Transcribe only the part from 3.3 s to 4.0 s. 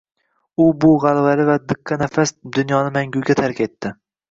tark etdi